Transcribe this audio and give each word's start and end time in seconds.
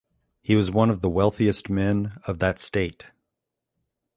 He 0.41 0.55
was 0.55 0.71
one 0.71 0.89
of 0.89 1.01
the 1.01 1.09
wealthiest 1.11 1.69
men 1.69 2.17
of 2.25 2.39
that 2.39 2.57
state. 2.57 3.11